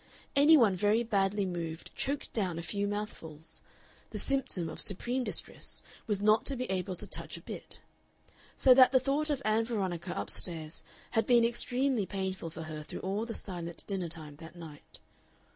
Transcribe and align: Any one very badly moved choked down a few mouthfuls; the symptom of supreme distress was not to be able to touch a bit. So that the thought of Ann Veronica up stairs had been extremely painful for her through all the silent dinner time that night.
Any 0.35 0.57
one 0.57 0.75
very 0.75 1.03
badly 1.03 1.45
moved 1.45 1.91
choked 1.95 2.33
down 2.33 2.57
a 2.57 2.63
few 2.63 2.87
mouthfuls; 2.87 3.61
the 4.09 4.17
symptom 4.17 4.67
of 4.67 4.81
supreme 4.81 5.23
distress 5.23 5.83
was 6.07 6.19
not 6.19 6.43
to 6.47 6.55
be 6.55 6.65
able 6.71 6.95
to 6.95 7.05
touch 7.05 7.37
a 7.37 7.41
bit. 7.41 7.79
So 8.57 8.73
that 8.73 8.91
the 8.91 8.99
thought 8.99 9.29
of 9.29 9.43
Ann 9.45 9.63
Veronica 9.63 10.17
up 10.17 10.31
stairs 10.31 10.83
had 11.11 11.27
been 11.27 11.45
extremely 11.45 12.07
painful 12.07 12.49
for 12.49 12.63
her 12.63 12.81
through 12.81 13.01
all 13.01 13.25
the 13.27 13.35
silent 13.35 13.83
dinner 13.85 14.09
time 14.09 14.37
that 14.37 14.55
night. 14.55 15.01